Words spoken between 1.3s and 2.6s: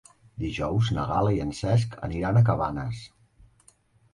i en Cesc aniran a